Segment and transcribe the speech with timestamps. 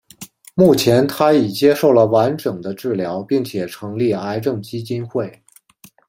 [0.55, 5.31] 目前她已接受了完整的治疗并且成立癌症基金会。